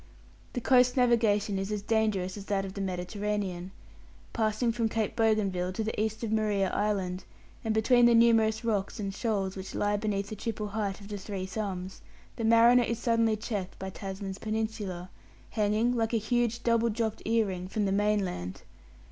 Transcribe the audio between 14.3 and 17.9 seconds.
Peninsula, hanging, like a huge double dropped ear ring, from